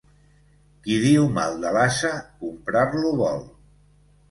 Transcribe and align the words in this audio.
Qui 0.87 0.97
diu 1.03 1.27
mal 1.35 1.59
de 1.67 1.75
l'ase, 1.77 2.15
comprar-lo 2.41 3.15
vol. 3.23 3.49